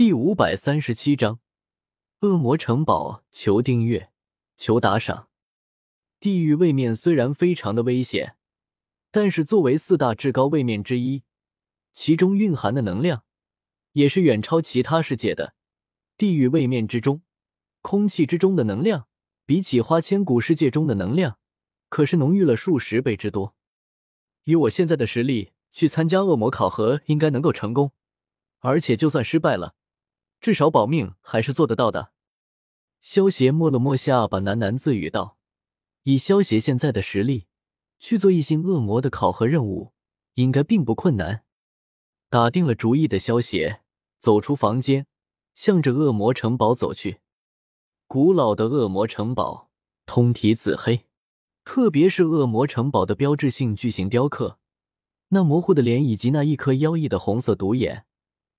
[0.00, 1.40] 第五百三十七章，
[2.20, 3.22] 恶魔城堡。
[3.30, 4.10] 求订阅，
[4.56, 5.28] 求打赏。
[6.18, 8.36] 地狱位面虽然非常的危险，
[9.10, 11.24] 但是作为四大至高位面之一，
[11.92, 13.24] 其中蕴含的能量
[13.92, 15.52] 也是远超其他世界的。
[16.16, 17.20] 地狱位面之中，
[17.82, 19.06] 空气之中的能量，
[19.44, 21.38] 比起花千骨世界中的能量，
[21.90, 23.54] 可是浓郁了数十倍之多。
[24.44, 27.92] 以我现在的实力去参加恶魔考核，应该能够成功。
[28.60, 29.74] 而且就算失败了。
[30.40, 32.12] 至少保命还是做得到的。
[33.00, 35.38] 萧协摸了摸下巴，喃喃自语道
[36.04, 37.46] ：“以萧协现在的实力，
[37.98, 39.92] 去做一星恶魔的考核任务，
[40.34, 41.44] 应该并不困难。”
[42.28, 43.80] 打定了主意的萧协
[44.18, 45.06] 走出房间，
[45.54, 47.20] 向着恶魔城堡走去。
[48.06, 49.70] 古老的恶魔城堡，
[50.06, 51.06] 通体紫黑，
[51.64, 54.58] 特别是恶魔城堡的标志性巨型雕刻，
[55.28, 58.04] 那模糊的脸以及那一颗妖异的红色独眼。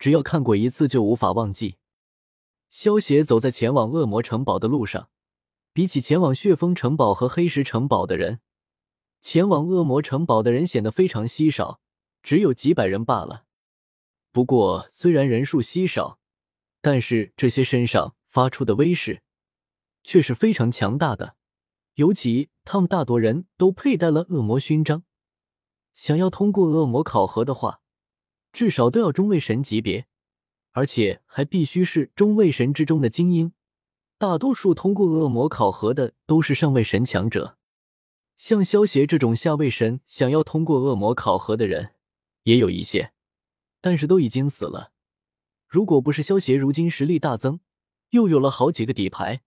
[0.02, 1.78] 只要看过一次就无法忘记。
[2.72, 5.10] 萧协走在前往恶魔城堡的路上，
[5.74, 8.40] 比起前往血峰城堡和黑石城堡的人，
[9.20, 11.82] 前往恶魔城堡的人显得非常稀少，
[12.24, 13.44] 只有几百人罢了。
[14.32, 16.18] 不过，虽然人数稀少，
[16.82, 19.22] 但是这些身上发出的威势
[20.04, 21.36] 却是非常强大的。
[21.94, 25.04] 尤其他们大多人都佩戴了恶魔勋章，
[25.94, 27.82] 想要通过恶魔考核的话。
[28.54, 30.08] 至少都要中位神级别，
[30.72, 33.54] 而且还必须是中位神之中的精英。
[34.18, 37.58] 大多数通过恶魔考核的都是上位神强者，
[38.38, 41.96] 像萧协这种下位神想要通过恶魔考核的人
[42.44, 43.14] 也有一些，
[43.82, 44.92] 但是都已经死了。
[45.68, 47.62] 如果不是萧协如今实力大增，
[48.10, 49.42] 又有了好几个底牌，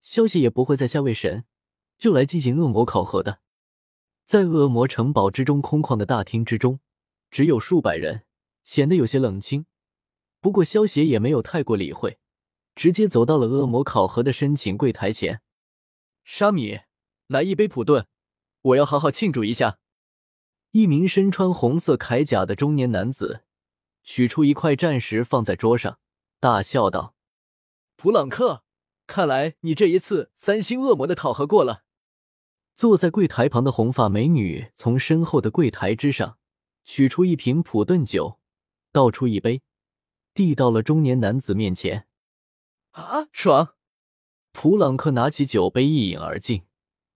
[0.00, 1.44] 萧协也不会在下位神
[1.98, 3.40] 就来进行恶魔考核的。
[4.24, 6.78] 在恶魔城堡之中空旷的大厅之中，
[7.30, 8.22] 只有数百人。
[8.62, 9.66] 显得有些冷清，
[10.40, 12.18] 不过萧协也没有太过理会，
[12.74, 15.42] 直接走到了恶魔考核的申请柜台前。
[16.24, 16.80] 沙米，
[17.26, 18.06] 来一杯普顿，
[18.62, 19.78] 我要好好庆祝一下。
[20.72, 23.42] 一名身穿红色铠甲的中年男子
[24.04, 25.98] 取出一块战石放在桌上，
[26.38, 27.14] 大笑道
[27.96, 28.64] ：“普朗克，
[29.06, 31.84] 看来你这一次三星恶魔的考核过了。”
[32.76, 36.38] 坐在柜台旁的红发美女从身后的柜台之上
[36.82, 38.39] 取出一瓶普顿酒。
[38.92, 39.62] 倒出一杯，
[40.34, 42.06] 递到了中年男子面前。
[42.92, 43.74] 啊，爽！
[44.52, 46.64] 普朗克拿起酒杯一饮而尽，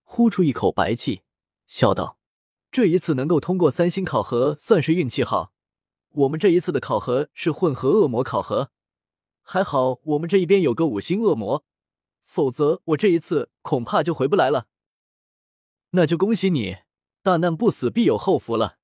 [0.05, 1.23] 呼出一口白气，
[1.67, 2.17] 笑道
[2.71, 5.53] ：“这一次能够通过三星考核，算是运气好。
[6.11, 8.71] 我们这一次的考核是混合恶魔考核，
[9.43, 11.65] 还好我们这一边有个五星恶魔，
[12.25, 14.69] 否则我这一次恐怕就回不来了。
[15.91, 16.77] 那就恭喜你，
[17.23, 18.79] 大难不死必有后福了。”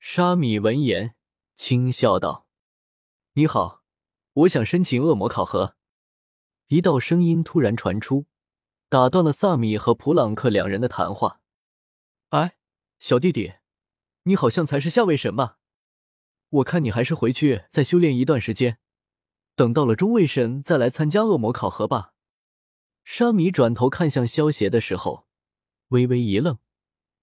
[0.00, 1.14] 沙米闻言。
[1.64, 2.48] 轻笑道
[3.34, 3.84] ：“你好，
[4.32, 5.76] 我想申请恶魔考核。”
[6.66, 8.26] 一道声音突然传出，
[8.88, 11.40] 打断了萨米和普朗克两人的谈话。
[12.30, 12.56] “哎，
[12.98, 13.52] 小弟弟，
[14.24, 15.58] 你好像才是下位神吧？
[16.48, 18.78] 我看你还是回去再修炼一段时间，
[19.54, 22.14] 等到了中位神再来参加恶魔考核吧。”
[23.06, 25.28] 沙米转头看向萧邪的时候，
[25.90, 26.58] 微微一愣，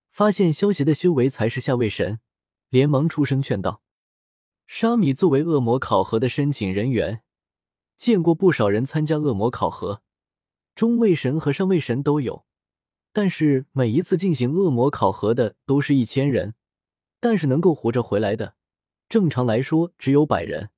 [0.09, 2.21] 发现萧邪的修为才是下位神，
[2.69, 3.83] 连忙出声劝道。
[4.71, 7.23] 沙米作为恶魔考核的申请人员，
[7.97, 10.03] 见过不少人参加恶魔考核，
[10.75, 12.45] 中位神和上位神都有，
[13.11, 16.53] 但是每一次进行恶魔考核的都是一千人，
[17.19, 18.53] 但是能够活着回来的，
[19.09, 20.69] 正常来说只有百人，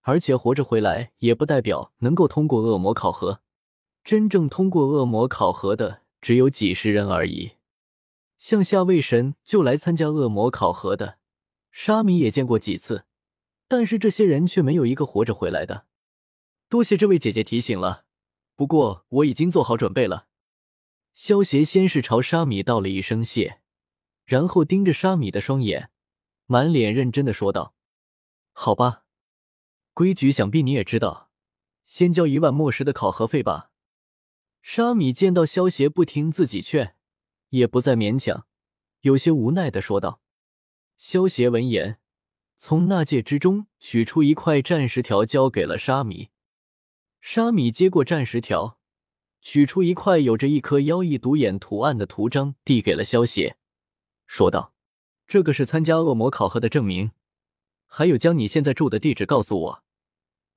[0.00, 3.40] 而且活着回来也不代表能够通过恶魔考核，
[4.02, 7.52] 真正通过恶魔考核的只有几十人而已。
[8.36, 11.18] 像下位神就来参加恶魔考核的，
[11.70, 13.04] 沙米也见过几次。
[13.68, 15.86] 但是这些人却没有一个活着回来的。
[16.70, 18.04] 多谢这位姐姐提醒了，
[18.56, 20.26] 不过我已经做好准备了。
[21.12, 23.60] 萧协先是朝沙米道了一声谢，
[24.24, 25.90] 然后盯着沙米的双眼，
[26.46, 27.74] 满脸认真的说道
[28.52, 29.04] ：“好吧，
[29.92, 31.30] 规矩想必你也知道，
[31.84, 33.70] 先交一万墨石的考核费吧。”
[34.62, 36.96] 沙米见到萧协不听自己劝，
[37.50, 38.46] 也不再勉强，
[39.00, 40.20] 有些无奈的说道。
[40.96, 41.98] 萧协闻言。
[42.60, 46.30] 从纳戒之中取出一块战石条，交给了沙弥。
[47.20, 48.80] 沙弥接过战石条，
[49.40, 53.56] 取出一块有着一颗妖异独眼图案的图章，递给了萧邪，
[54.26, 54.74] 说道
[55.28, 57.12] ：“这个是参加恶魔考核的证明，
[57.86, 59.84] 还有将你现在住的地址告诉我。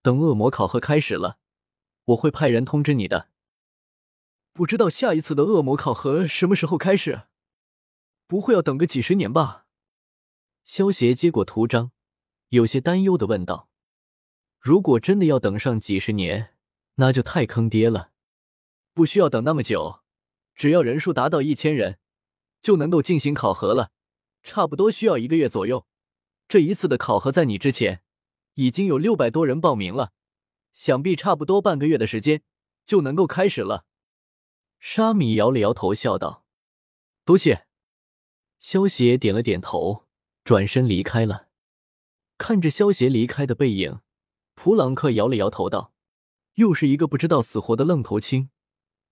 [0.02, 1.38] 等恶魔考核开始了，
[2.06, 3.30] 我会派人通知你的。
[4.54, 7.28] 不知道下一次的恶魔考核什么时候开始？
[8.26, 9.68] 不会要等个几十年吧？”
[10.64, 11.92] 萧协接过图章，
[12.50, 13.70] 有些担忧的问道
[14.60, 16.56] ：“如果真的要等上几十年，
[16.96, 18.12] 那就太坑爹了。
[18.94, 20.02] 不需要等那么久，
[20.56, 22.00] 只要人数达到一千人，
[22.62, 23.92] 就能够进行考核了。
[24.44, 25.86] 差不多需要一个月左右。
[26.48, 28.04] 这一次的考核在你之前，
[28.56, 30.12] 已经有六百多人报名了，
[30.74, 32.44] 想必差不多半个月的时间
[32.86, 33.86] 就能够开始了。
[34.80, 36.46] 沙米摇了摇头，笑道
[37.24, 37.68] ：“多谢。”
[38.58, 40.08] 萧邪点了点头，
[40.44, 41.48] 转身离开了。
[42.38, 44.00] 看着萧邪离开的背影，
[44.56, 45.94] 普朗克摇了摇头道
[46.56, 48.50] ：“又是一个不知道死活的愣头青，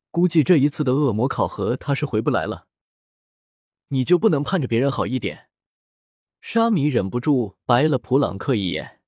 [0.10, 2.66] 估计这一次的恶魔考核他是回不来了。
[3.90, 5.50] 你就不能盼着别人好一点？”
[6.42, 9.02] 沙弥忍不住白了普朗克一眼。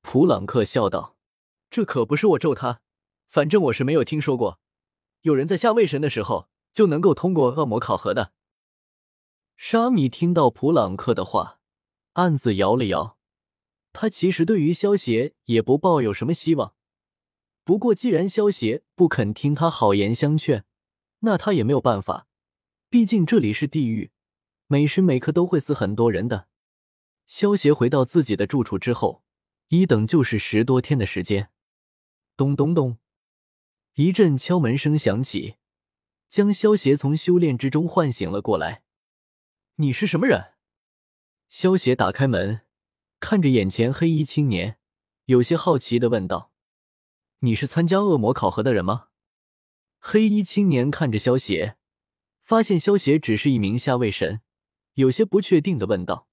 [0.00, 1.16] 普朗克笑道
[1.68, 2.80] ：“这可不是我咒他，
[3.28, 4.60] 反正我是没有听说过
[5.22, 8.32] 有人在下位神的时候就能够通过恶魔考核的。”
[9.56, 11.60] 沙弥听到普朗克的话，
[12.14, 13.16] 暗自摇了摇。
[13.92, 16.74] 他其实对于萧邪也不抱有什么希望，
[17.64, 20.64] 不过既然萧邪不肯听他好言相劝，
[21.20, 22.26] 那他也没有办法。
[22.90, 24.10] 毕竟这里是地狱，
[24.66, 26.48] 每时每刻都会死很多人的。
[27.26, 29.24] 萧邪回到自己的住处之后，
[29.68, 31.50] 一等就是十多天的时间。
[32.36, 32.98] 咚咚咚，
[33.94, 35.54] 一阵敲门声响起，
[36.28, 38.83] 将萧邪从修炼之中唤醒了过来。
[39.78, 40.52] 你是什么人？
[41.48, 42.60] 萧邪打开门，
[43.18, 44.78] 看着眼前黑衣青年，
[45.24, 46.52] 有些好奇的问道
[47.40, 49.08] ：“你是参加恶魔考核的人吗？”
[49.98, 51.76] 黑衣青年看着萧邪，
[52.40, 54.42] 发现萧邪只是一名下位神，
[54.92, 56.28] 有些不确定的问道：“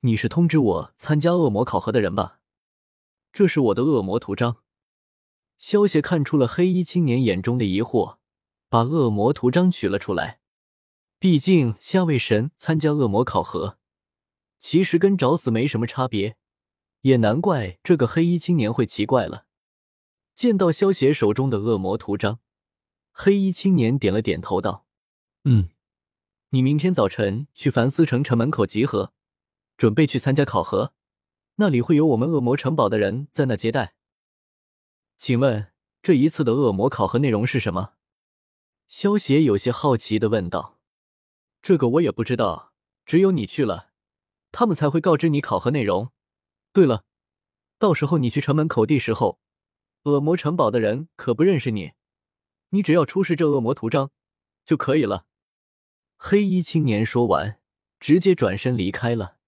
[0.00, 2.40] 你是通知我参加恶魔考核的人吧？”
[3.32, 4.58] 这是我的恶魔图章。
[5.56, 8.18] 萧邪看出了黑衣青年眼中的疑惑，
[8.68, 10.39] 把恶魔图章取了出来。
[11.20, 13.76] 毕竟下位神参加恶魔考核，
[14.58, 16.38] 其实跟找死没什么差别，
[17.02, 19.44] 也难怪这个黑衣青年会奇怪了。
[20.34, 22.40] 见到萧邪手中的恶魔图章，
[23.12, 24.86] 黑衣青年点了点头，道
[25.44, 25.68] ：“嗯，
[26.48, 29.12] 你明天早晨去凡思城城门口集合，
[29.76, 30.94] 准备去参加考核，
[31.56, 33.94] 那里会有我们恶魔城堡的人在那接待。
[35.18, 35.66] 请问
[36.00, 37.92] 这一次的恶魔考核内容是什么？”
[38.88, 40.79] 萧邪有些好奇的问道。
[41.62, 42.72] 这个我也不知道，
[43.04, 43.90] 只有你去了，
[44.50, 46.10] 他们才会告知你考核内容。
[46.72, 47.04] 对了，
[47.78, 49.40] 到时候你去城门口地时候，
[50.04, 51.92] 恶魔城堡的人可不认识你，
[52.70, 54.10] 你只要出示这恶魔图章
[54.64, 55.26] 就可以了。
[56.16, 57.60] 黑衣青年说完，
[57.98, 59.39] 直接转身离开了。